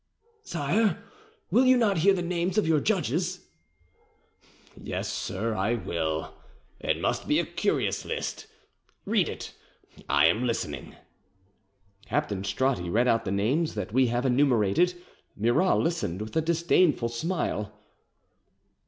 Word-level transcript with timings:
"Sire, 0.41 1.03
will 1.51 1.67
you 1.67 1.77
not 1.77 1.99
hear 1.99 2.15
the 2.15 2.23
names 2.23 2.57
of 2.57 2.67
your 2.67 2.79
judges?" 2.79 3.49
"Yes, 4.75 5.07
sir, 5.07 5.53
I 5.53 5.75
will. 5.75 6.33
It 6.79 6.99
must 6.99 7.27
be 7.27 7.37
a 7.39 7.45
curious 7.45 8.03
list. 8.03 8.47
Read 9.05 9.29
it: 9.29 9.53
I 10.09 10.25
am 10.25 10.43
listening." 10.47 10.95
Captain 12.07 12.41
Stratti 12.41 12.89
read 12.91 13.07
out 13.07 13.25
the 13.25 13.31
names 13.31 13.75
that 13.75 13.93
we 13.93 14.07
have 14.07 14.25
enumerated. 14.25 14.95
Murat 15.37 15.77
listened 15.77 16.19
with 16.23 16.35
a 16.35 16.41
disdainful 16.41 17.09
smile. 17.09 17.71